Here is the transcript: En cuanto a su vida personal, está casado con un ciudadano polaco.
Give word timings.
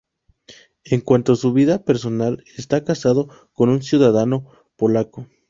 En 0.83 1.01
cuanto 1.01 1.33
a 1.33 1.35
su 1.35 1.53
vida 1.53 1.85
personal, 1.85 2.43
está 2.57 2.83
casado 2.83 3.27
con 3.53 3.69
un 3.69 3.83
ciudadano 3.83 4.49
polaco. 4.75 5.27